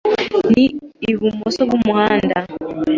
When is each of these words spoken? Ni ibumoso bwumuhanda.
Ni 0.53 0.65
ibumoso 1.09 1.61
bwumuhanda. 1.69 2.37